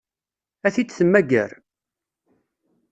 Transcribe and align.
Ad 0.65 0.71
t-id-temmager? 0.73 1.51